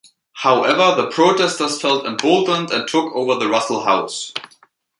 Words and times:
However, 0.37 0.99
the 0.99 1.11
protesters 1.11 1.79
felt 1.79 2.07
emboldened 2.07 2.71
and 2.71 2.87
took 2.87 3.13
over 3.15 3.35
the 3.35 3.47
Russell 3.47 3.83
House. 3.83 4.33